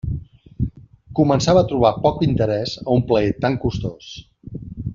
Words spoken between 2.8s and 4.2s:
a un plaer tan costós.